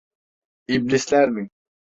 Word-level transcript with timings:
İblisler 0.67 1.29
mi? 1.29 1.49